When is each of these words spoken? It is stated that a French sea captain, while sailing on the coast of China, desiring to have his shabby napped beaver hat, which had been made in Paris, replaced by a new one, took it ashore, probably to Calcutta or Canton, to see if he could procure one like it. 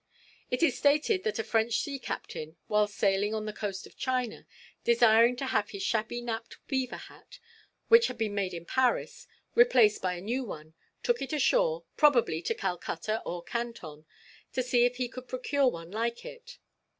It 0.49 0.63
is 0.63 0.75
stated 0.79 1.21
that 1.25 1.37
a 1.37 1.43
French 1.43 1.79
sea 1.79 1.99
captain, 1.99 2.57
while 2.65 2.87
sailing 2.87 3.35
on 3.35 3.45
the 3.45 3.53
coast 3.53 3.85
of 3.85 3.95
China, 3.95 4.47
desiring 4.83 5.35
to 5.35 5.45
have 5.45 5.69
his 5.69 5.83
shabby 5.83 6.21
napped 6.23 6.57
beaver 6.65 6.95
hat, 6.97 7.37
which 7.87 8.07
had 8.07 8.17
been 8.17 8.33
made 8.33 8.51
in 8.55 8.65
Paris, 8.65 9.27
replaced 9.53 10.01
by 10.01 10.15
a 10.15 10.21
new 10.21 10.43
one, 10.43 10.73
took 11.03 11.21
it 11.21 11.33
ashore, 11.33 11.83
probably 11.97 12.41
to 12.41 12.55
Calcutta 12.55 13.21
or 13.27 13.43
Canton, 13.43 14.07
to 14.53 14.63
see 14.63 14.85
if 14.85 14.95
he 14.95 15.07
could 15.07 15.27
procure 15.27 15.67
one 15.67 15.91
like 15.91 16.25
it. 16.25 16.57